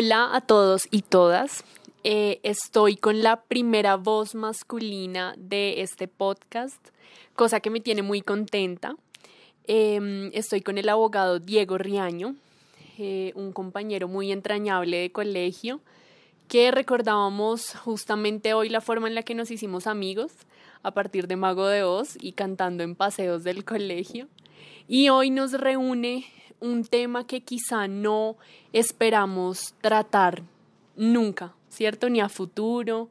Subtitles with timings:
[0.00, 1.64] Hola a todos y todas.
[2.04, 6.78] Eh, estoy con la primera voz masculina de este podcast,
[7.34, 8.94] cosa que me tiene muy contenta.
[9.66, 12.36] Em, estoy con el abogado Diego Riaño,
[12.96, 15.80] eh, un compañero muy entrañable de colegio,
[16.46, 20.30] que recordábamos justamente hoy la forma en la que nos hicimos amigos
[20.84, 24.28] a partir de Mago de Oz y cantando en paseos del colegio.
[24.90, 26.24] Y hoy nos reúne
[26.60, 28.38] un tema que quizá no
[28.72, 30.42] esperamos tratar
[30.96, 32.08] nunca, ¿cierto?
[32.08, 33.10] Ni a futuro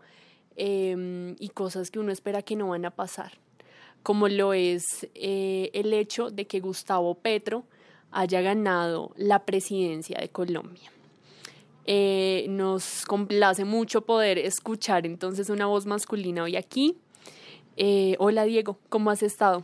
[0.55, 3.33] em, y cosas que uno espera que no van a pasar,
[4.01, 7.63] como lo es eh, el hecho de que Gustavo Petro
[8.11, 10.91] haya ganado la presidencia de Colombia.
[11.85, 16.97] Eh, nos complace mucho poder escuchar entonces una voz masculina hoy aquí.
[17.75, 19.63] Eh, hola Diego, ¿cómo has estado?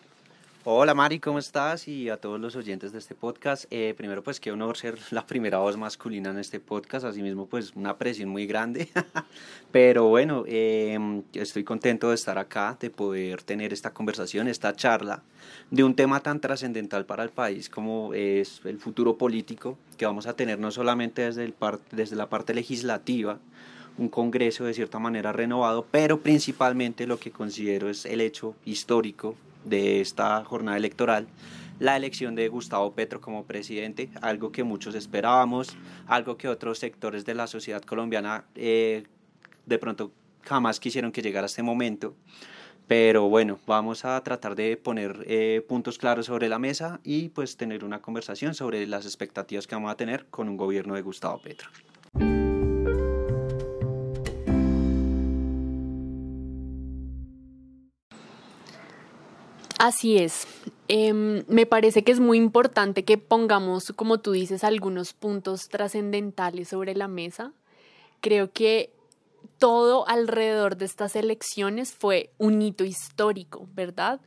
[0.65, 1.89] Hola Mari, ¿cómo estás?
[1.89, 3.65] Y a todos los oyentes de este podcast.
[3.69, 7.03] Eh, primero, pues qué honor ser la primera voz masculina en este podcast.
[7.05, 8.87] Asimismo, pues una presión muy grande.
[9.73, 15.21] Pero bueno, em, estoy contento de estar acá, de poder tener esta conversación, esta charla
[15.69, 20.27] de un tema tan trascendental para el país como es el futuro político que vamos
[20.27, 21.55] a tener no solamente desde, el
[21.91, 23.37] desde la parte legislativa,
[23.97, 29.35] un Congreso de cierta manera renovado, pero principalmente lo que considero es el hecho histórico
[29.65, 31.27] de esta jornada electoral,
[31.79, 35.75] la elección de Gustavo Petro como presidente, algo que muchos esperábamos,
[36.07, 39.03] algo que otros sectores de la sociedad colombiana eh,
[39.65, 40.11] de pronto
[40.43, 42.15] jamás quisieron que llegara a este momento.
[42.87, 47.55] Pero bueno, vamos a tratar de poner eh, puntos claros sobre la mesa y pues
[47.55, 51.39] tener una conversación sobre las expectativas que vamos a tener con un gobierno de Gustavo
[51.41, 51.69] Petro.
[59.83, 60.47] Así es.
[60.87, 66.69] Em, me parece que es muy importante que pongamos, como tú dices, algunos puntos trascendentales
[66.69, 67.51] sobre la mesa.
[68.21, 68.93] Creo que
[69.57, 74.21] todo alrededor de estas elecciones fue un hito histórico, ¿verdad?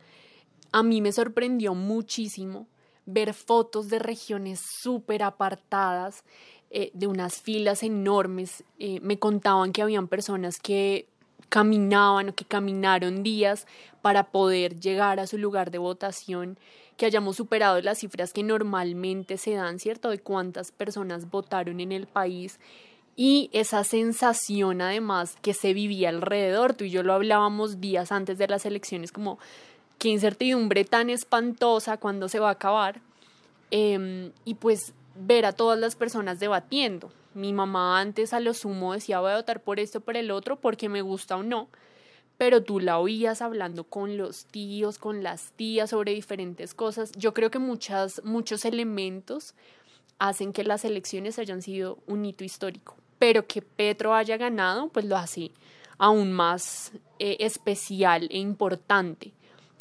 [0.71, 2.67] A mí me sorprendió muchísimo
[3.07, 6.23] ver fotos de regiones súper apartadas,
[6.69, 8.63] eh, de unas filas enormes.
[8.77, 11.09] Eh, me contaban que habían personas que
[11.49, 13.67] caminaban o que caminaron días
[14.01, 16.57] para poder llegar a su lugar de votación,
[16.97, 20.09] que hayamos superado las cifras que normalmente se dan, ¿cierto?
[20.09, 22.59] De cuántas personas votaron en el país.
[23.15, 28.37] Y esa sensación además que se vivía alrededor, tú y yo lo hablábamos días antes
[28.37, 29.39] de las elecciones, como
[29.97, 33.01] qué incertidumbre tan espantosa cuando se va a acabar,
[33.71, 38.93] em, y pues ver a todas las personas debatiendo, mi mamá antes a lo sumo
[38.93, 41.69] decía voy a votar por esto, por el otro, porque me gusta o no.
[42.37, 47.11] Pero tú la oías hablando con los tíos, con las tías sobre diferentes cosas.
[47.13, 49.55] Yo creo que muchas, muchos elementos
[50.19, 52.95] hacen que las elecciones hayan sido un hito histórico.
[53.19, 55.51] Pero que Petro haya ganado, pues lo hace
[55.97, 59.33] aún más eh, especial e importante.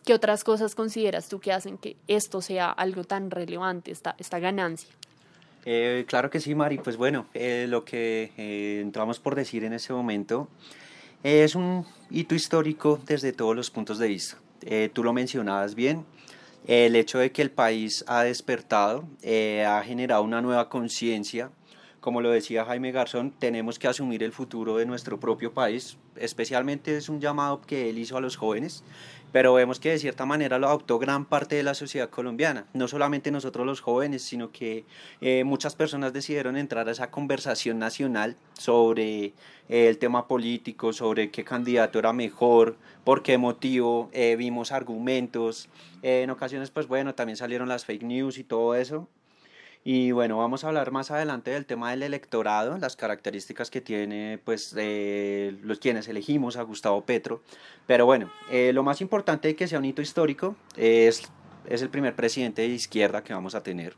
[0.04, 4.38] ¿Qué otras cosas consideras tú que hacen que esto sea algo tan relevante, esta, esta
[4.38, 4.88] ganancia?
[5.68, 6.78] Eh, claro que sí, Mari.
[6.78, 10.48] Pues bueno, eh, lo que eh, entramos por decir en ese momento
[11.24, 14.38] es un hito histórico desde todos los puntos de vista.
[14.92, 16.04] tú lo mencionabas bien,
[16.66, 19.08] el hecho de que el país ha despertado,
[19.66, 21.50] ha generado una nueva conciencia.
[22.00, 25.98] Como lo decía Jaime Garzón, tenemos que asumir el futuro de nuestro propio país.
[26.18, 28.84] Especialmente es un llamado que él hizo a los jóvenes
[29.36, 32.88] pero vemos que de cierta manera lo adoptó gran parte de la sociedad colombiana, no
[32.88, 34.86] solamente nosotros los jóvenes, sino que
[35.20, 39.34] eh, muchas personas decidieron entrar a esa conversación nacional sobre eh,
[39.68, 45.68] el tema político, sobre qué candidato era mejor, por qué motivo, eh, vimos argumentos,
[46.00, 49.08] en ocasiones pues bueno, también salieron las fake news y todo eso,
[49.88, 54.40] y bueno, vamos a hablar más adelante del tema del electorado, las características que tiene
[54.44, 57.40] pues eh, los quienes elegimos a Gustavo Petro.
[57.86, 61.22] Pero bueno, eh, lo más importante de que sea un hito histórico es,
[61.68, 63.94] es el primer presidente de izquierda que vamos a tener.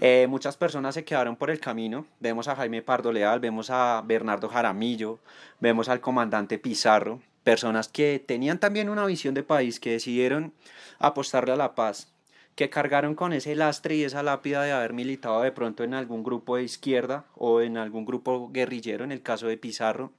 [0.00, 2.06] Eh, muchas personas se quedaron por el camino.
[2.20, 5.18] Vemos a Jaime Pardo Leal, vemos a Bernardo Jaramillo,
[5.58, 10.52] vemos al comandante Pizarro, personas que tenían también una visión de país, que decidieron
[11.00, 12.12] apostarle a la paz,
[12.58, 16.24] que cargaron con ese lastre y esa lápida de haber militado de pronto en algún
[16.24, 20.10] grupo de izquierda o en algún grupo guerrillero, en el caso de Pizarro.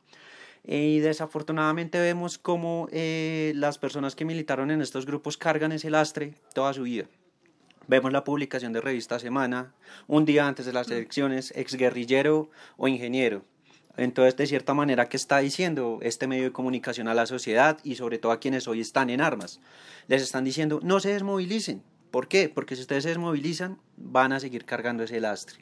[0.64, 6.34] Y desafortunadamente vemos cómo eh, las personas que militaron en estos grupos cargan ese lastre
[6.54, 7.08] toda su vida.
[7.88, 9.74] Vemos la publicación de revista Semana,
[10.08, 10.94] un día antes de las mm.
[10.94, 13.44] elecciones, exguerrillero o ingeniero.
[13.98, 17.96] Entonces, de cierta manera, ¿qué está diciendo este medio de comunicación a la sociedad y
[17.96, 19.60] sobre todo a quienes hoy están en armas?
[20.08, 22.50] Les están diciendo, no se desmovilicen, ¿Por qué?
[22.50, 25.60] Porque si ustedes se desmovilizan, van a seguir cargando ese lastre.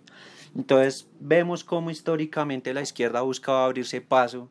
[0.56, 4.50] Entonces vemos cómo históricamente la izquierda ha buscado abrirse paso,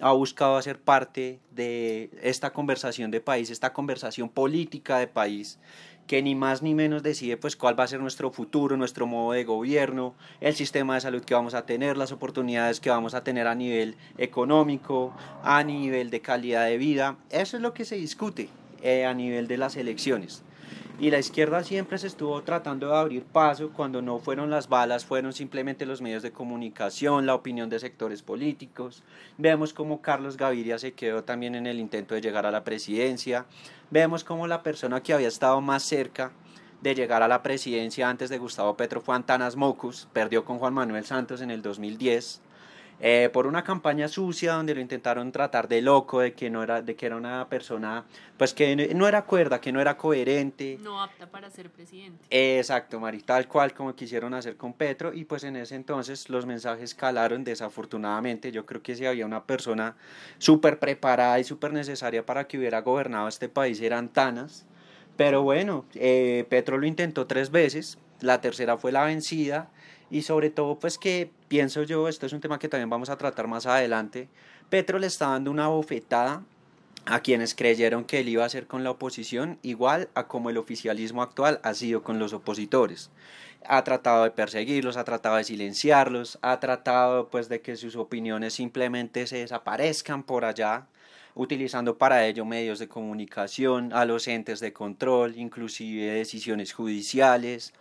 [0.00, 5.58] ha buscado hacer parte de esta conversación de país, esta conversación política de país,
[6.06, 9.32] que ni más ni menos decide pues cuál va a ser nuestro futuro, nuestro modo
[9.32, 13.24] de gobierno, el sistema de salud que vamos a tener, las oportunidades que vamos a
[13.24, 17.16] tener a nivel económico, a nivel de calidad de vida.
[17.30, 18.48] Eso es lo que se discute
[18.82, 20.42] eh, a nivel de las elecciones.
[20.98, 25.04] Y la izquierda siempre se estuvo tratando de abrir paso cuando no fueron las balas,
[25.04, 29.02] fueron simplemente los medios de comunicación, la opinión de sectores políticos.
[29.36, 33.44] Vemos cómo Carlos Gaviria se quedó también en el intento de llegar a la presidencia.
[33.90, 36.32] Vemos cómo la persona que había estado más cerca
[36.80, 40.72] de llegar a la presidencia antes de Gustavo Petro fue Antanas Mocus, perdió con Juan
[40.72, 42.40] Manuel Santos en el 2010.
[42.98, 46.80] Eh, por una campaña sucia donde lo intentaron tratar de loco, de que no era,
[46.80, 48.06] de que era una persona,
[48.38, 50.78] pues que no era cuerda, que no era coherente.
[50.80, 52.24] No apta para ser presidente.
[52.30, 56.46] exacto, Mari, tal cual como quisieron hacer con Petro, y pues en ese entonces los
[56.46, 58.50] mensajes calaron desafortunadamente.
[58.50, 59.96] Yo creo que si había una persona
[60.38, 64.64] súper preparada y súper necesaria para que hubiera gobernado este país eran Tanas.
[65.18, 69.70] Pero bueno, eh, Petro lo intentó tres veces, la tercera fue la vencida
[70.10, 73.16] y sobre todo pues que pienso yo, esto es un tema que también vamos a
[73.16, 74.28] tratar más adelante,
[74.70, 76.42] Petro le está dando una bofetada
[77.06, 80.58] a quienes creyeron que él iba a ser con la oposición, igual a como el
[80.58, 83.10] oficialismo actual ha sido con los opositores.
[83.64, 88.54] Ha tratado de perseguirlos, ha tratado de silenciarlos, ha tratado pues de que sus opiniones
[88.54, 90.88] simplemente se desaparezcan por allá,
[91.36, 97.72] utilizando para ello medios de comunicación, a los entes de control, inclusive decisiones judiciales,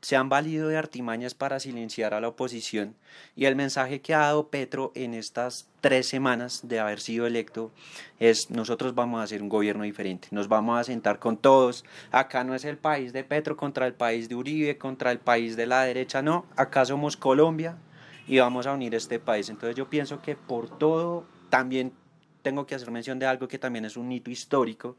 [0.00, 2.94] se han valido de artimañas para silenciar a la oposición
[3.34, 7.72] y el mensaje que ha dado Petro en estas tres semanas de haber sido electo
[8.20, 12.44] es nosotros vamos a hacer un gobierno diferente, nos vamos a sentar con todos, acá
[12.44, 15.66] no es el país de Petro contra el país de Uribe, contra el país de
[15.66, 17.76] la derecha, no, acá somos Colombia
[18.28, 19.48] y vamos a unir este país.
[19.48, 21.92] Entonces yo pienso que por todo también
[22.42, 24.96] tengo que hacer mención de algo que también es un hito histórico,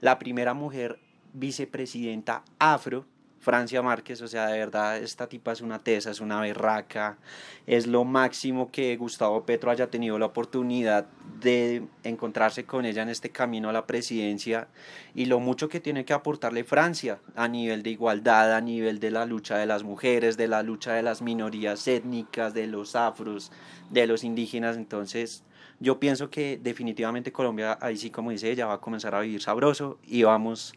[0.00, 0.98] la primera mujer
[1.34, 3.04] vicepresidenta afro
[3.40, 7.18] Francia Márquez, o sea, de verdad, esta tipa es una tesa, es una berraca,
[7.66, 11.06] es lo máximo que Gustavo Petro haya tenido la oportunidad
[11.40, 14.68] de encontrarse con ella en este camino a la presidencia
[15.14, 19.12] y lo mucho que tiene que aportarle Francia a nivel de igualdad, a nivel de
[19.12, 23.52] la lucha de las mujeres, de la lucha de las minorías étnicas, de los afros,
[23.90, 25.44] de los indígenas, entonces
[25.80, 29.40] yo pienso que definitivamente Colombia, ahí sí como dice ella, va a comenzar a vivir
[29.40, 30.74] sabroso y vamos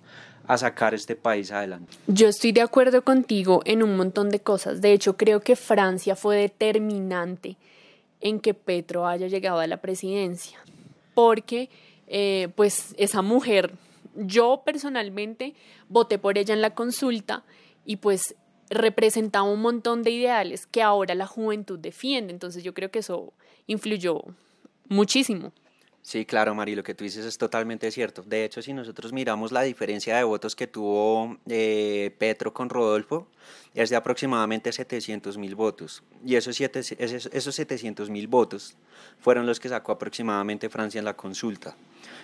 [0.47, 1.93] a sacar este país adelante.
[2.07, 4.81] Yo estoy de acuerdo contigo en un montón de cosas.
[4.81, 7.57] De hecho, creo que Francia fue determinante
[8.19, 10.59] en que Petro haya llegado a la presidencia,
[11.13, 11.69] porque
[12.07, 13.73] eh, pues esa mujer,
[14.15, 15.55] yo personalmente
[15.87, 17.43] voté por ella en la consulta
[17.85, 18.35] y pues
[18.69, 22.33] representaba un montón de ideales que ahora la juventud defiende.
[22.33, 23.33] Entonces yo creo que eso
[23.67, 24.23] influyó
[24.87, 25.53] muchísimo.
[26.03, 28.23] Sí, claro, Mari, lo que tú dices es totalmente cierto.
[28.23, 33.27] De hecho, si nosotros miramos la diferencia de votos que tuvo eh, Petro con Rodolfo,
[33.75, 36.01] es de aproximadamente 700 mil votos.
[36.25, 38.75] Y esos, siete, esos 700 mil votos
[39.19, 41.75] fueron los que sacó aproximadamente Francia en la consulta.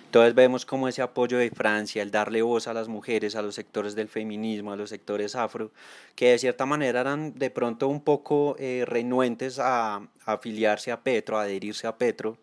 [0.07, 3.55] Entonces vemos como ese apoyo de Francia, el darle voz a las mujeres, a los
[3.55, 5.69] sectores del feminismo, a los sectores afro,
[6.15, 11.37] que de cierta manera eran de pronto un poco eh, renuentes a, afiliarse a Petro,
[11.37, 12.37] a adherirse a Petro,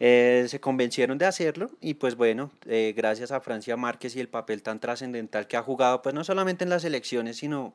[0.00, 4.28] eh, se convencieron de hacerlo y pues bueno, eh, gracias a Francia Márquez y el
[4.28, 7.74] papel tan trascendental que ha jugado, pues no solamente en las elecciones, sino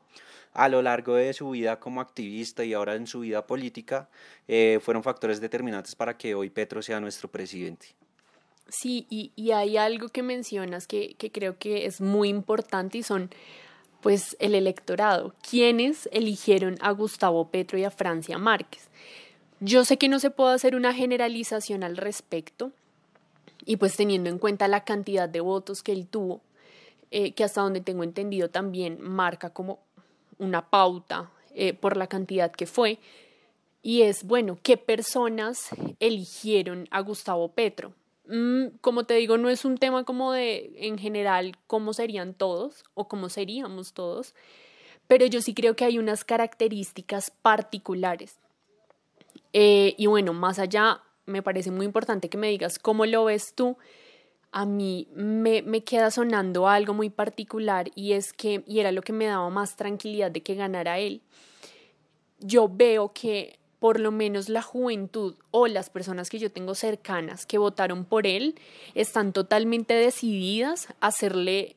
[0.52, 4.10] a lo largo de su vida como activista y ahora en su vida política,
[4.82, 7.99] fueron factores determinantes para que hoy Petro sea nuestro presidente.
[8.68, 13.02] Sí, y, y hay algo que mencionas que, que creo que es muy importante y
[13.02, 13.30] son
[14.00, 15.34] pues el electorado.
[15.48, 18.88] ¿Quiénes eligieron a Gustavo Petro y a Francia Márquez?
[19.60, 22.72] Yo sé que no se puede hacer una generalización al respecto
[23.66, 26.40] y pues teniendo en cuenta la cantidad de votos que él tuvo,
[27.10, 29.80] eh, que hasta donde tengo entendido también marca como
[30.38, 32.98] una pauta eh, por la cantidad que fue,
[33.82, 35.68] y es, bueno, ¿qué personas
[36.00, 37.92] eligieron a Gustavo Petro?
[38.26, 42.84] Mm, como te digo, no es un tema como de, en general, cómo serían todos
[42.94, 44.34] o cómo seríamos todos,
[45.06, 48.38] pero yo sí creo que hay unas características particulares.
[49.52, 53.54] Eh, y bueno, más allá, me parece muy importante que me digas cómo lo ves
[53.54, 53.76] tú.
[54.52, 59.02] A mí me, me queda sonando algo muy particular y es que, y era lo
[59.02, 61.22] que me daba más tranquilidad de que ganara él,
[62.40, 67.46] yo veo que por lo menos la juventud o las personas que yo tengo cercanas
[67.46, 68.54] que votaron por él
[68.94, 71.76] están totalmente decididas a hacerle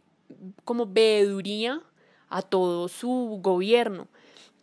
[0.66, 1.82] como veeduría
[2.30, 4.08] a todo su gobierno.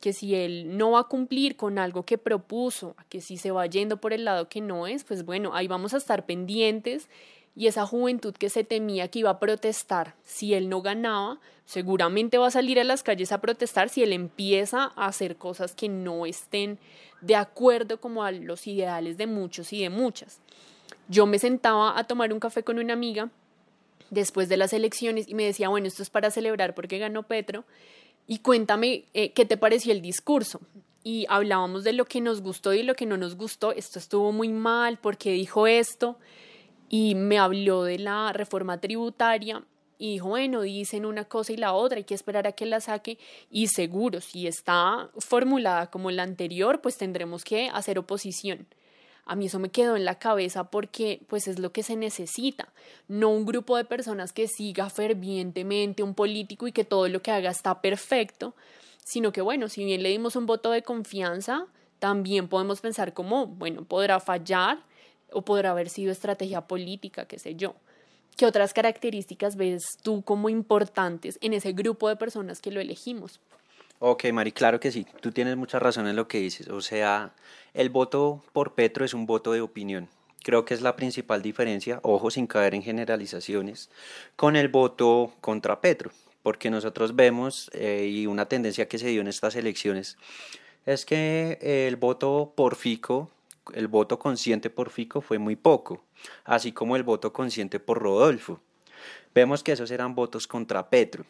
[0.01, 3.67] que si él no va a cumplir con algo que propuso, que si se va
[3.67, 7.07] yendo por el lado que no es, pues bueno, ahí vamos a estar pendientes
[7.55, 12.39] y esa juventud que se temía que iba a protestar si él no ganaba, seguramente
[12.39, 15.91] va a salir a las calles a protestar si él empieza a hacer cosas que
[15.91, 16.79] no estén
[17.21, 20.41] de acuerdo como a los ideales de muchos y de muchas.
[21.09, 23.31] Yo me sentaba a tomar un café con una amiga
[24.11, 27.65] después de las elecciones y me decía, bueno, esto es para celebrar porque ganó Petro
[28.27, 30.61] y cuéntame eh, qué te pareció el discurso.
[31.03, 33.73] Y hablábamos de lo que nos gustó y lo que no nos gustó.
[33.73, 36.19] Esto estuvo muy mal porque dijo esto
[36.89, 39.65] y me habló de la reforma tributaria
[40.03, 43.19] y bueno, dicen una cosa y la otra, hay que esperar a que la saque
[43.51, 48.67] y seguro, si está formulada como la anterior, pues tendremos que hacer oposición.
[49.27, 52.73] A mí eso me quedó en la cabeza porque pues es lo que se necesita,
[53.09, 57.33] no un grupo de personas que siga fervientemente un político y que todo lo que
[57.33, 58.55] haga está perfecto,
[59.05, 61.67] sino que bueno, si bien le dimos un voto de confianza,
[61.99, 64.79] también podemos pensar como, bueno, podrá fallar
[65.31, 67.75] o podrá haber sido estrategia política, qué sé yo.
[68.37, 73.41] ¿Qué otras características ves tú como importantes en ese grupo de personas que lo elegimos?
[73.99, 75.07] Ok, Mari, claro que sí.
[75.21, 76.69] Tú tienes mucha razón en lo que dices.
[76.69, 77.35] O sea,
[77.75, 80.09] el voto por Petro es un voto de opinión.
[80.43, 83.91] Creo que es la principal diferencia, ojo, sin caer en generalizaciones,
[84.37, 86.11] con el voto contra Petro.
[86.43, 90.17] Porque nosotros vemos, eh, y una tendencia que se dio en estas elecciones,
[90.87, 93.31] es que el voto por Fico
[93.75, 96.05] el voto consciente por Fico fue muy poco,
[96.45, 98.61] así como el voto consciente por Rodolfo.
[99.35, 101.25] Vemos que esos eran votos contra Petro.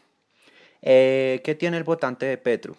[0.83, 2.77] Eh, ¿Qué tiene el votante de Petro?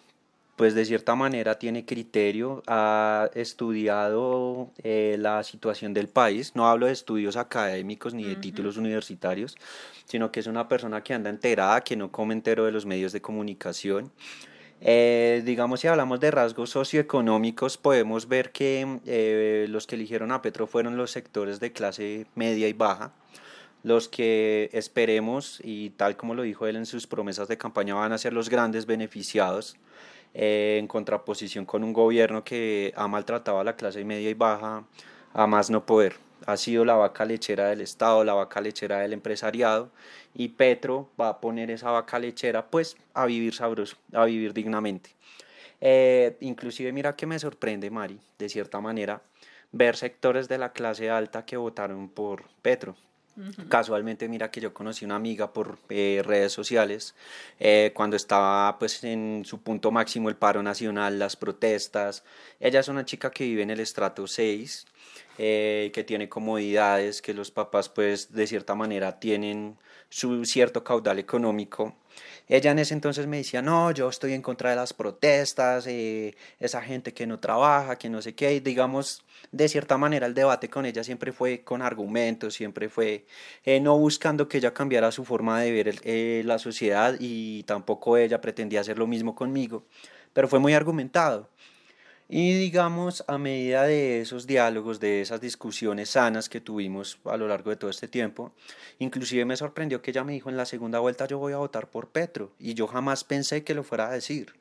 [0.56, 6.86] Pues de cierta manera tiene criterio, ha estudiado eh, la situación del país, no hablo
[6.86, 9.56] de estudios académicos ni de títulos universitarios,
[10.04, 13.12] sino que es una persona que anda enterada, que no come entero de los medios
[13.12, 14.12] de comunicación,
[14.84, 20.42] eh, digamos, si hablamos de rasgos socioeconómicos, podemos ver que eh, los que eligieron a
[20.42, 23.12] Petro fueron los sectores de clase media y baja,
[23.84, 28.12] los que esperemos, y tal como lo dijo él en sus promesas de campaña, van
[28.12, 29.76] a ser los grandes beneficiados,
[30.34, 34.84] eh, en contraposición con un gobierno que ha maltratado a la clase media y baja
[35.32, 39.12] a más no poder ha sido la vaca lechera del Estado, la vaca lechera del
[39.12, 39.90] empresariado,
[40.34, 45.10] y Petro va a poner esa vaca lechera pues a vivir sabroso, a vivir dignamente.
[45.80, 49.22] Eh, inclusive mira que me sorprende, Mari, de cierta manera,
[49.72, 52.96] ver sectores de la clase alta que votaron por Petro.
[53.70, 57.14] Casualmente, mira que yo conocí una amiga por eh, redes sociales
[57.58, 62.24] eh, cuando estaba pues en su punto máximo el paro nacional, las protestas.
[62.60, 64.86] Ella es una chica que vive en el estrato 6
[65.38, 69.78] eh, que tiene comodidades, que los papás pues de cierta manera tienen
[70.08, 71.96] su cierto caudal económico.
[72.48, 76.36] Ella en ese entonces me decía, no, yo estoy en contra de las protestas, eh,
[76.60, 80.34] esa gente que no trabaja, que no sé qué, y digamos, de cierta manera el
[80.34, 83.24] debate con ella siempre fue con argumentos, siempre fue
[83.64, 88.40] eh, no buscando que ella cambiara su forma de ver la sociedad y tampoco ella
[88.40, 89.86] pretendía hacer lo mismo conmigo,
[90.34, 91.48] pero fue muy argumentado.
[92.28, 97.46] Y digamos, a medida de esos diálogos, de esas discusiones sanas que tuvimos a lo
[97.46, 98.52] largo de todo este tiempo,
[98.98, 101.88] inclusive me sorprendió que ella me dijo en la segunda vuelta yo voy a votar
[101.88, 102.52] por Petro.
[102.58, 104.54] Y yo jamás pensé que lo fuera a decir.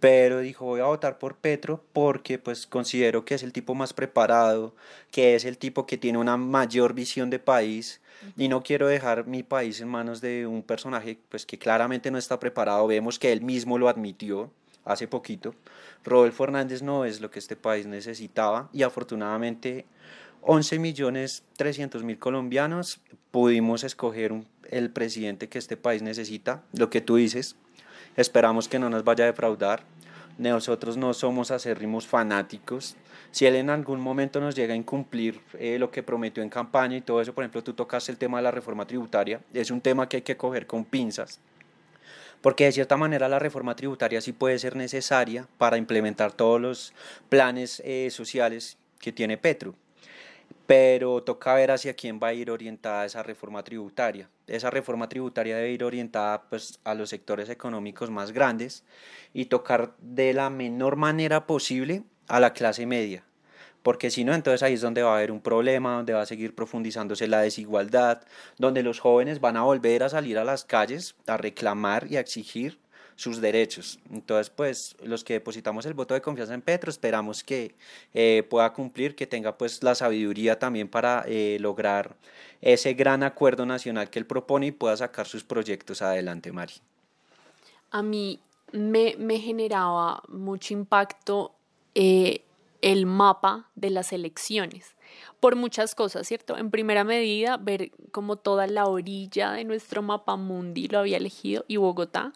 [0.00, 3.92] Pero dijo voy a votar por Petro porque pues considero que es el tipo más
[3.92, 4.74] preparado,
[5.10, 8.00] que es el tipo que tiene una mayor visión de país
[8.36, 12.18] y no quiero dejar mi país en manos de un personaje pues que claramente no
[12.18, 12.86] está preparado.
[12.86, 14.50] Vemos que él mismo lo admitió
[14.86, 15.54] hace poquito.
[16.04, 19.84] Rodolfo Hernández no es lo que este país necesitaba y afortunadamente
[20.40, 23.00] 11 millones 300 mil colombianos
[23.32, 24.32] pudimos escoger
[24.70, 27.56] el presidente que este país necesita, lo que tú dices,
[28.16, 29.82] esperamos que no nos vaya a defraudar,
[30.38, 32.96] nosotros no somos acérrimos fanáticos,
[33.30, 36.96] si él en algún momento nos llega a incumplir eh, lo que prometió en campaña
[36.96, 39.80] y todo eso, por ejemplo, tú tocaste el tema de la reforma tributaria, es un
[39.80, 41.40] tema que hay que coger con pinzas,
[42.40, 46.92] porque de cierta manera la reforma tributaria sí puede ser necesaria para implementar todos los
[47.28, 49.74] planes eh, sociales que tiene Petro.
[50.66, 54.28] Pero toca ver hacia quién va a ir orientada esa reforma tributaria.
[54.46, 58.84] Esa reforma tributaria debe ir orientada pues, a los sectores económicos más grandes
[59.32, 63.24] y tocar de la menor manera posible a la clase media,
[63.86, 66.26] porque si no, entonces ahí es donde va a haber un problema, donde va a
[66.26, 68.20] seguir profundizándose la desigualdad,
[68.58, 72.20] donde los jóvenes van a volver a salir a las calles a reclamar y a
[72.20, 72.80] exigir
[73.14, 74.00] sus derechos.
[74.10, 77.76] Entonces, pues los que depositamos el voto de confianza en Petro esperamos que
[78.12, 82.16] eh, pueda cumplir, que tenga pues la sabiduría también para eh, lograr
[82.60, 86.74] ese gran acuerdo nacional que él propone y pueda sacar sus proyectos adelante, Mari.
[87.92, 88.40] A mí
[88.72, 91.54] me, me generaba mucho impacto
[91.94, 92.42] eh,
[92.86, 94.94] el mapa de las elecciones
[95.40, 96.56] por muchas cosas, ¿cierto?
[96.56, 101.64] En primera medida, ver como toda la orilla de nuestro mapa mundi lo había elegido
[101.66, 102.32] y Bogotá.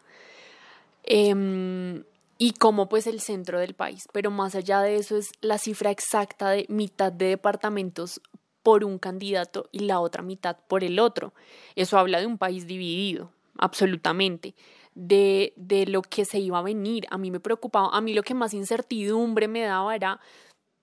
[1.04, 2.02] Em,
[2.36, 4.08] y como pues el centro del país.
[4.12, 8.20] Pero más allá de eso es la cifra exacta de mitad de departamentos
[8.64, 11.32] por un candidato y la otra mitad por el otro.
[11.76, 14.56] Eso habla de un país dividido, absolutamente.
[14.94, 17.06] De, de lo que se iba a venir.
[17.10, 20.20] A mí me preocupaba, a mí lo que más incertidumbre me daba era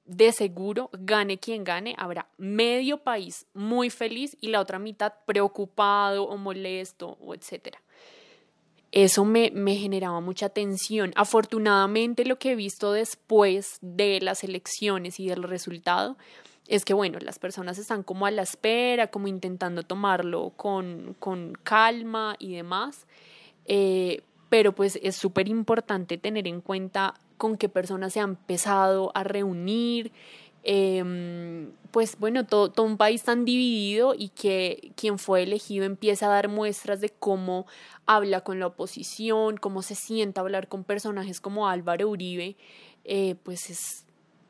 [0.08, 6.24] de seguro, gane quien gane, habrá medio país muy feliz y la otra mitad preocupado
[6.24, 7.82] o molesto o etcétera.
[8.94, 11.12] Eso me, me generaba mucha tensión.
[11.16, 16.18] Afortunadamente lo que he visto después de las elecciones y del resultado
[16.68, 21.54] es que, bueno, las personas están como a la espera, como intentando tomarlo con, con
[21.64, 23.06] calma y demás.
[23.68, 29.12] Eh, pero pues es súper importante tener en cuenta con qué personas se han empezado
[29.14, 30.12] a reunir,
[30.64, 36.28] em, pues bueno, todo, todo, un país tan dividido y que quien fue elegido empieza
[36.28, 37.68] a dar muestras de cómo
[38.06, 42.56] habla con la oposición, cómo se sienta hablar con personajes como Álvaro Uribe,
[43.04, 44.06] eh, pues es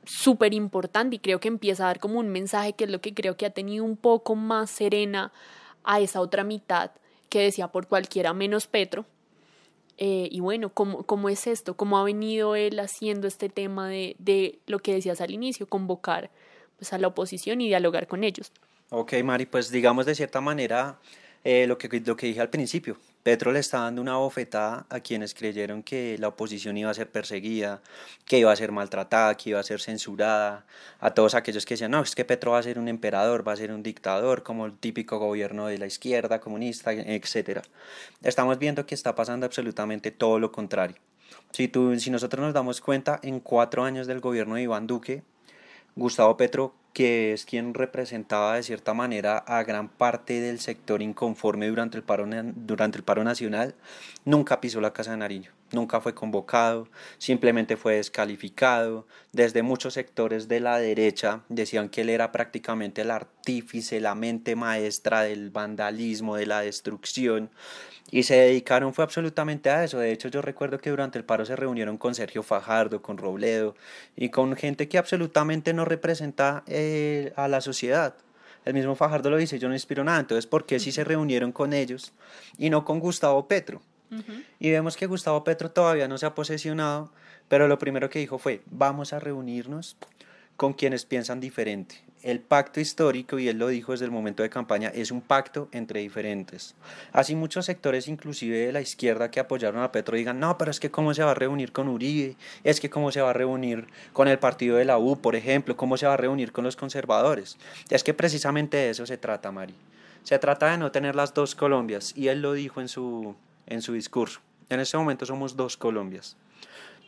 [0.06, 3.14] súper importante y creo que empieza a dar como un mensaje que es lo que
[3.14, 5.34] creo que ha tenido un poco más serena
[5.84, 6.92] a esa otra mitad
[7.30, 9.06] que decía por cualquiera menos Petro,
[9.98, 11.76] eh, y bueno, ¿cómo, ¿cómo es esto?
[11.76, 16.30] ¿Cómo ha venido él haciendo este tema de, de lo que decías al inicio, convocar
[16.78, 18.52] pues, a la oposición y dialogar con ellos?
[18.90, 21.00] Ok, Mari, pues digamos de cierta manera
[21.50, 22.98] eh, lo, que, lo que dije al principio.
[23.24, 27.10] Petro le está dando una bofetada a quienes creyeron que la oposición iba a ser
[27.10, 27.82] perseguida,
[28.26, 30.66] que iba a ser maltratada, que iba a ser censurada,
[31.00, 33.54] a todos aquellos que decían, no, es que Petro va a ser un emperador, va
[33.54, 37.62] a ser un dictador, como el típico gobierno de la izquierda comunista, etc.
[38.24, 40.98] Estamos viendo que está pasando absolutamente todo lo contrario.
[41.52, 45.24] Si, tú, si nosotros nos damos cuenta, en cuatro años del gobierno de Iván Duque,
[45.96, 51.68] Gustavo Petro que es quien representaba de cierta manera a gran parte del sector inconforme
[51.68, 53.76] durante el paro, durante el paro nacional,
[54.26, 59.08] nunca pisó la Casa de Nariño, nunca fue convocado, simplemente fue descalificado.
[59.32, 64.56] Desde muchos sectores de la derecha decían que él era prácticamente el artífice, la mente
[64.56, 67.50] maestra del vandalismo, de la destrucción
[68.10, 70.00] y se dedicaron fue absolutamente a eso.
[70.00, 73.76] De hecho, yo recuerdo que durante el paro se reunieron con Sergio Fajardo, con Robledo
[74.16, 78.16] y con gente que absolutamente no representa eh, a la sociedad.
[78.66, 80.20] El mismo Fajardo lo dice, yo no inspiro nada.
[80.20, 82.14] Entonces, ¿por qué si se reunieron con ellos
[82.58, 83.82] y no con Gustavo Petro?
[84.60, 87.12] Y vemos que Gustavo Petro todavía no se ha posesionado,
[87.48, 89.98] pero lo primero que dijo fue, vamos a reunirnos
[90.56, 94.50] con quienes piensan diferente el pacto histórico, y él lo dijo desde el momento de
[94.50, 96.76] campaña, es un pacto entre diferentes.
[97.12, 100.80] Así muchos sectores, inclusive de la izquierda que apoyaron a Petro, digan, no, pero es
[100.80, 103.88] que cómo se va a reunir con Uribe, es que cómo se va a reunir
[104.14, 106.76] con el partido de la U, por ejemplo, cómo se va a reunir con los
[106.76, 107.58] conservadores.
[107.90, 109.76] Es que precisamente de eso se trata, Mari.
[110.24, 113.36] Se trata de no tener las dos Colombias, y él lo dijo en su,
[113.68, 114.42] en su discurso.
[114.70, 116.36] En este momento somos dos Colombias.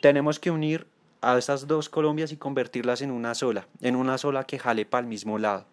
[0.02, 0.88] Tenemos que unir
[1.22, 5.02] a esas dos Colombias y convertirlas en una sola, en una sola que jale para
[5.02, 5.66] el mismo lado.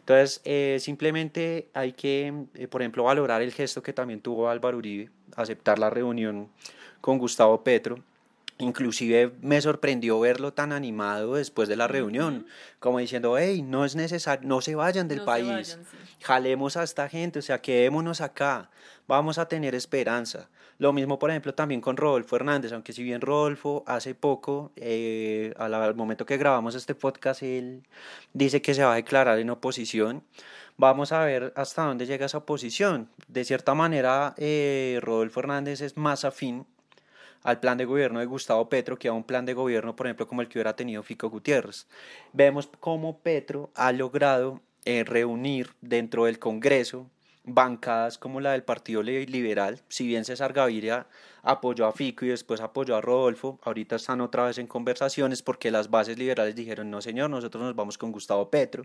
[0.00, 4.78] Entonces, eh, simplemente hay que, eh, por ejemplo, valorar el gesto que también tuvo Álvaro
[4.78, 6.48] Uribe, aceptar la reunión
[7.00, 8.02] con Gustavo Petro.
[8.58, 12.46] Inclusive me sorprendió verlo tan animado después de la reunión,
[12.80, 15.78] como diciendo, hey, no es necesario, no se vayan del país,
[16.22, 18.70] jalemos a esta gente, o sea, quedémonos acá,
[19.06, 20.48] vamos a tener esperanza.
[20.78, 25.52] Lo mismo, por ejemplo, también con Rodolfo Hernández, aunque si bien Rodolfo hace poco, eh,
[25.56, 27.84] al, momento que grabamos este podcast, él
[28.32, 30.24] dice que se va a declarar en oposición.
[30.76, 33.08] Vamos a ver hasta dónde llega esa oposición.
[33.26, 36.64] De cierta manera, eh, Rodolfo Hernández es más afín
[37.42, 40.26] al plan de gobierno de Gustavo Petro que a un plan de gobierno, por ejemplo,
[40.26, 41.86] como el que hubiera tenido Fico Gutiérrez.
[42.32, 47.10] Vemos cómo Petro ha logrado eh, reunir dentro del Congreso
[47.54, 51.06] bancadas como la del Partido Liberal, si bien César Gaviria
[51.42, 55.70] apoyó a Fico y después apoyó a Rodolfo, ahorita están otra vez en conversaciones porque
[55.70, 58.84] las bases liberales dijeron, no señor, nosotros nos vamos con Gustavo Petro.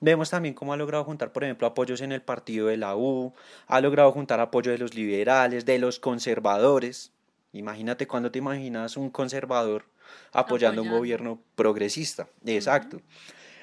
[0.00, 3.34] Vemos también cómo ha logrado juntar, por ejemplo, apoyos en el partido de la U,
[3.66, 7.12] ha logrado juntar apoyo de los liberales, de los conservadores.
[7.52, 9.84] Imagínate cuando te imaginas un conservador
[10.32, 12.28] apoyando, un gobierno progresista.
[12.44, 13.00] Exacto.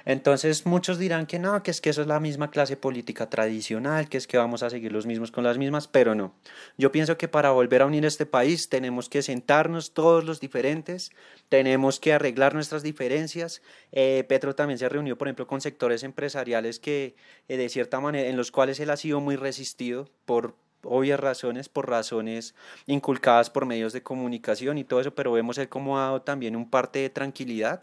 [0.08, 4.08] Entonces muchos dirán que no, que es que eso es la misma clase política tradicional,
[4.08, 6.34] que es que vamos a seguir los mismos con las mismas, pero no.
[6.78, 11.12] Yo pienso que para volver a unir este país tenemos que sentarnos todos los diferentes,
[11.50, 13.62] tenemos que arreglar nuestras diferencias.
[13.92, 17.18] Eh, Petro también se reunió, por ejemplo, con sectores empresariales que
[17.50, 21.70] eh, de cierta manera, en los cuales él ha sido muy resistido por obvias razones,
[21.70, 26.04] por razones inculcadas por medios de comunicación y todo eso, pero vemos el cómo ha
[26.04, 27.82] dado también un parte de tranquilidad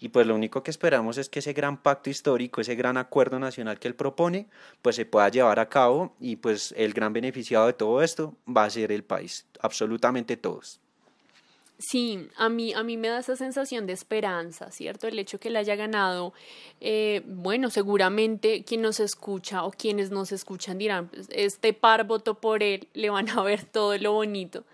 [0.00, 3.38] y pues lo único que esperamos es que ese gran pacto histórico, ese gran acuerdo
[3.38, 4.48] nacional que él propone,
[4.82, 8.64] pues se pueda llevar a cabo y pues el gran beneficiado de todo esto va
[8.64, 10.80] a ser el país, absolutamente todos.
[11.80, 15.06] Sí, a mí, a mí me da esa sensación de esperanza, ¿cierto?
[15.06, 16.32] El hecho que él haya ganado,
[16.80, 22.34] eh, bueno, seguramente quien nos escucha o quienes nos escuchan dirán, pues, este par votó
[22.34, 24.64] por él, le van a ver todo lo bonito.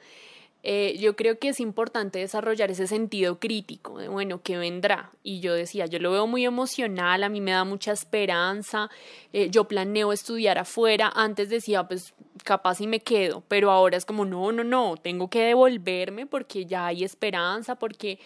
[0.67, 5.13] Eh, yo creo que es importante desarrollar ese sentido crítico de, bueno, ¿qué vendrá?
[5.23, 8.89] Y yo decía, yo lo veo muy emocional, a mí me da mucha esperanza,
[9.35, 14.07] eh, yo planeo estudiar afuera, antes decía, pues capaz y me quedo, pero ahora es
[14.07, 18.19] como, no, no, no, tengo que devolverme porque ya hay esperanza, porque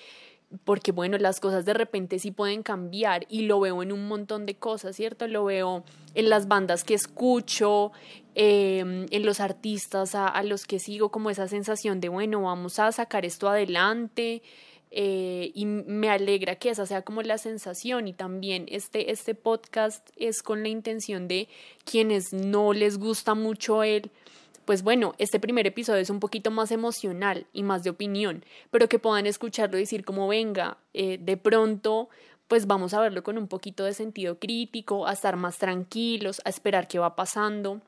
[0.65, 4.47] porque bueno, las cosas de repente sí pueden cambiar y lo veo en un montón
[4.47, 5.27] de cosas, ¿cierto?
[5.29, 5.85] Lo veo
[6.15, 7.93] en las bandas que escucho,
[8.35, 12.91] em, en los artistas a, los que sigo, como esa sensación de, bueno, vamos a
[12.93, 14.43] sacar esto adelante.
[14.91, 20.09] Eh, y me alegra que esa sea como la sensación y también este, este podcast
[20.17, 21.47] es con la intención de
[21.85, 24.11] quienes no les gusta mucho él,
[24.69, 28.87] pues bueno, este primer episodio es un poquito más emocional y más de opinión, pero
[28.87, 32.11] que puedan escucharlo y decir como venga, eh, de pronto
[32.49, 36.51] pues vamos a verlo con un poquito de sentido crítico, a estar más tranquilos, a
[36.51, 37.81] esperar qué va pasando.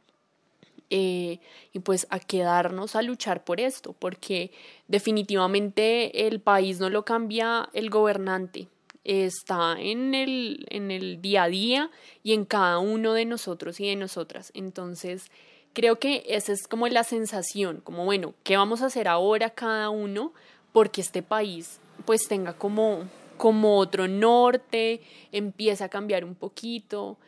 [0.89, 1.41] Eh,
[1.75, 4.51] y pues a quedarnos a luchar por esto, porque
[4.89, 8.69] definitivamente el país no lo cambia el gobernante,
[9.05, 11.91] está en el, en el día a día
[12.23, 14.51] y en cada uno de nosotros y de nosotras.
[14.55, 15.31] Entonces,
[15.73, 19.91] creo que esa es como la sensación, como bueno, ¿qué vamos a hacer ahora cada
[19.91, 20.33] uno?
[20.73, 25.01] Porque este país pues tenga como, como otro norte,
[25.33, 27.19] empieza a cambiar un poquito.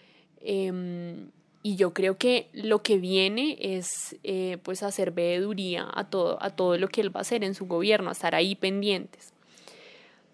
[0.41, 1.31] Em,
[1.63, 6.51] y yo creo que lo que viene es eh, pues hacer veeduría a todo, a
[6.51, 9.33] todo lo que él va a hacer en su gobierno, estar ahí pendientes.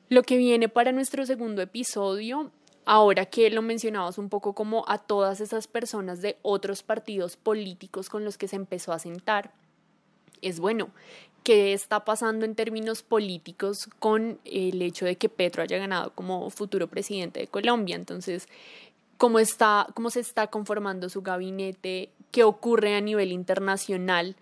[0.08, 2.50] Lo que viene para nuestro segundo episodio
[2.88, 8.08] ahora que lo mencionabas un poco como a todas esas personas de otros partidos políticos
[8.08, 9.52] con los que se empezó a sentar,
[10.40, 10.88] es bueno,
[11.44, 16.48] ¿qué está pasando en términos políticos con el hecho de que Petro haya ganado como
[16.48, 17.94] futuro presidente de Colombia?
[17.94, 18.48] Entonces,
[19.18, 22.08] ¿cómo, está, cómo se está conformando su gabinete?
[22.30, 24.34] ¿Qué ocurre a nivel internacional?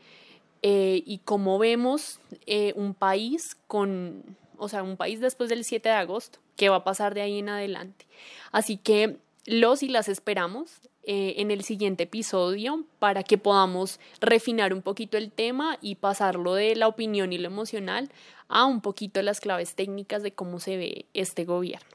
[0.62, 4.22] Eh, y cómo vemos eh, un país con,
[4.58, 7.38] o sea, un país después del 7 de agosto, ¿qué va a pasar de ahí
[7.38, 8.06] en adelante?
[8.52, 14.74] Así que los y las esperamos eh, en el siguiente episodio para que podamos refinar
[14.74, 18.10] un poquito el tema y pasarlo de la opinión y lo emocional
[18.48, 21.88] a un poquito las claves técnicas de cómo se ve este gobierno.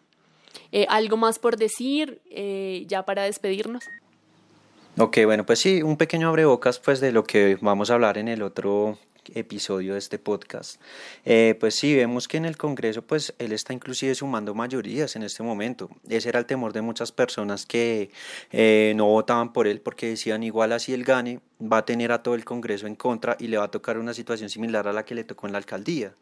[0.71, 3.83] Eh, ¿Algo más por decir eh, ya para despedirnos?
[4.97, 8.29] Ok, bueno, pues sí, un pequeño abrebocas pues de lo que vamos a hablar en
[8.29, 8.97] el otro
[9.35, 10.81] episodio de este podcast,
[11.25, 15.23] eh, pues sí, vemos que en el Congreso, pues él está inclusive sumando mayorías en
[15.23, 15.89] este momento.
[16.07, 18.11] Ese era el temor de muchas personas que
[18.51, 22.23] eh, no votaban por él porque decían igual así él gane, va a tener a
[22.23, 25.05] todo el Congreso en contra y le va a tocar una situación similar a la
[25.05, 26.13] que le tocó en la alcaldía,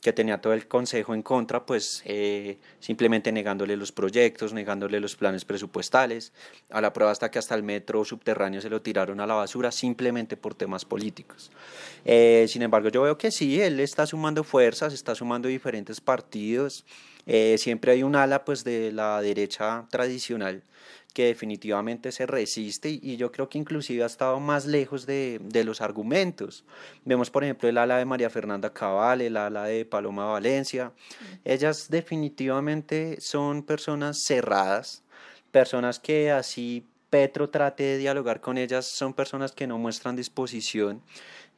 [0.00, 5.16] que tenía todo el Consejo en contra, pues eh, simplemente negándole los proyectos, negándole los
[5.16, 6.32] planes presupuestales,
[6.70, 9.72] a la prueba hasta que hasta el metro subterráneo se lo tiraron a la basura
[9.72, 11.50] simplemente por temas políticos.
[12.04, 16.84] Eh, sin embargo, yo veo que sí, él está sumando fuerzas, está sumando diferentes partidos,
[17.26, 20.62] eh, siempre hay un ala pues de la derecha tradicional
[21.14, 25.62] que definitivamente se resiste y yo creo que inclusive ha estado más lejos de, de,
[25.64, 26.64] los argumentos.
[27.04, 30.92] Vemos, por ejemplo, el ala de María Fernanda Cabal, el ala de Paloma Valencia.
[31.44, 35.04] Ellas definitivamente son personas cerradas,
[35.52, 41.00] personas que así Petro trate de dialogar con ellas, son personas que no muestran disposición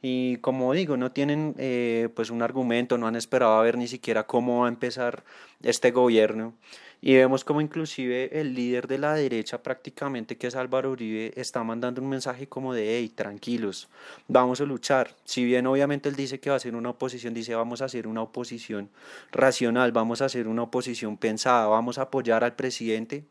[0.01, 3.87] y como digo, no tienen eh, pues un argumento, no han esperado a ver ni
[3.87, 5.23] siquiera cómo va a empezar
[5.63, 6.53] este gobierno.
[6.99, 11.63] Y vemos como inclusive el líder de la derecha prácticamente, que es Álvaro Uribe, está
[11.63, 13.87] mandando un mensaje como de, hey, tranquilos,
[14.27, 15.15] vamos a luchar.
[15.23, 18.07] Si bien obviamente él dice que va a ser una oposición, dice vamos a hacer
[18.07, 18.89] una oposición
[19.31, 23.25] racional, vamos a hacer una oposición pensada, vamos a apoyar al presidente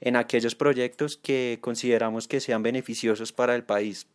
[0.00, 4.06] en aquellos proyectos que consideramos que sean beneficiosos para el país.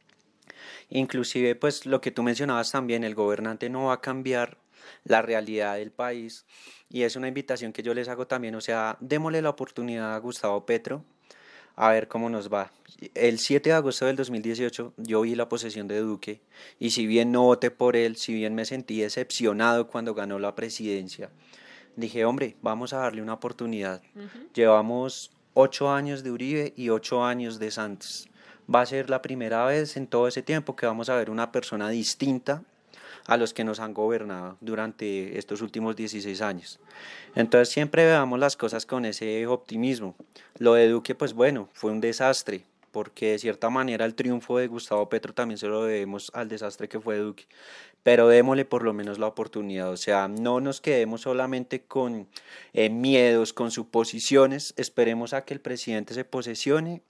[0.95, 4.59] Inclusive, pues lo que tú mencionabas también, el gobernante no va a cambiar
[5.05, 6.45] la realidad del país
[6.87, 10.19] y es una invitación que yo les hago también, o sea, démosle la oportunidad a
[10.19, 11.03] Gustavo Petro
[11.75, 12.71] a ver cómo nos va.
[13.15, 16.41] El 7 de agosto del 2018 yo vi la posesión de Duque
[16.77, 20.53] y si bien no voté por él, si bien me sentí decepcionado cuando ganó la
[20.53, 21.31] presidencia,
[21.95, 24.03] dije, hombre, vamos a darle una oportunidad.
[24.53, 28.29] Llevamos ocho años de Uribe y ocho años de Santos
[28.73, 31.51] va a ser la primera vez en todo ese tiempo que vamos a ver una
[31.51, 32.63] persona distinta
[33.25, 36.79] a los que nos han gobernado durante estos últimos 16 años.
[37.35, 40.15] Entonces siempre veamos las cosas con ese optimismo.
[40.57, 44.67] Lo de Duque, pues bueno, fue un desastre, porque de cierta manera el triunfo de
[44.67, 47.47] Gustavo Petro también se lo debemos al desastre que fue Duque.
[48.03, 52.27] Pero démosle por lo menos la oportunidad, o sea, no nos quedemos solamente con
[52.73, 57.01] eh, miedos, con suposiciones, esperemos a que el presidente se posesione,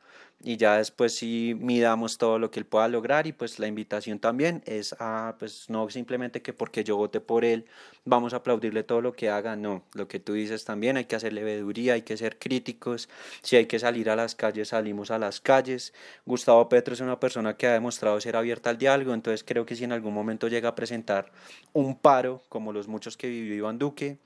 [0.43, 4.19] y ya después sí midamos todo lo que él pueda lograr y pues la invitación
[4.19, 7.65] también es a pues no simplemente que porque yo vote por él
[8.03, 11.15] vamos a aplaudirle todo lo que haga, no, lo que tú dices también hay que
[11.15, 13.07] hacer leveduría, hay que ser críticos,
[13.41, 15.93] si hay que salir a las calles salimos a las calles,
[16.25, 19.75] Gustavo Petro es una persona que ha demostrado ser abierta al diálogo, entonces creo que
[19.77, 21.31] si en algún momento llega a presentar
[21.71, 24.17] un paro como los muchos que vivió Iván Duque,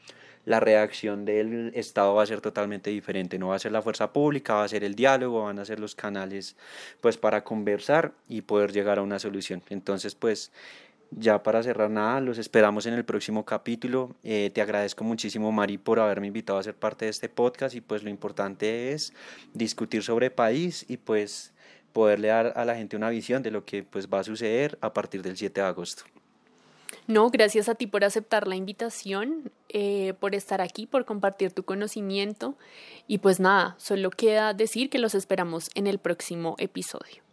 [0.47, 3.37] la reacción del Estado va a ser totalmente diferente.
[3.37, 5.77] No va a ser la fuerza pública, va a ser el diálogo, van a ser
[5.77, 6.55] los canales
[7.01, 9.61] pues para conversar y poder llegar a una solución.
[9.69, 10.53] Entonces pues
[11.11, 14.15] ya para cerrar nada, los esperamos en el próximo capítulo.
[14.23, 17.81] Eh, te agradezco muchísimo, Mari, por haberme invitado a ser parte de este podcast y
[17.81, 19.11] pues lo importante es
[19.53, 21.53] discutir sobre país y pues
[21.91, 24.93] poderle dar a la gente una visión de lo que pues va a suceder a
[24.93, 26.05] partir del 7 de agosto.
[27.07, 31.63] No, gracias a ti por aceptar la invitación, eh, por estar aquí, por compartir tu
[31.63, 32.57] conocimiento
[33.07, 37.26] y pues nada, solo queda decir que los esperamos en el próximo episodio.